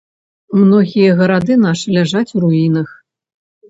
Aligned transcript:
Многія 0.61 1.11
гарады 1.21 1.59
нашы 1.69 1.87
ляжаць 2.01 2.27
у 2.35 2.47
руінах. 2.49 3.01